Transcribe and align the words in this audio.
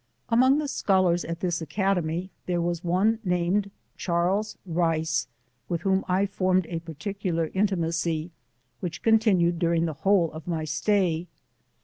Among 0.29 0.57
the 0.57 0.67
scholars 0.67 1.23
at 1.23 1.41
this 1.41 1.61
academy, 1.61 2.31
there 2.47 2.59
was 2.59 2.83
one 2.83 3.19
named 3.23 3.69
Charles 3.97 4.57
Rice, 4.65 5.27
with 5.69 5.81
whom 5.81 6.03
I 6.07 6.25
formed 6.25 6.65
a 6.69 6.79
particular 6.79 7.51
intimacy, 7.53 8.31
which 8.79 9.03
continued 9.03 9.59
during 9.59 9.85
the 9.85 9.93
whole 9.93 10.31
of 10.31 10.47
my 10.47 10.63
stay. 10.65 11.27